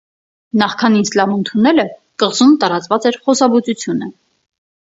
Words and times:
Նախքան 0.61 0.95
իսլամ 1.01 1.35
ընդունելը՝ 1.35 1.85
կղզում 2.25 2.57
տարածված 2.65 3.07
էր 3.13 3.21
խոզաբուծությունը։ 3.29 4.13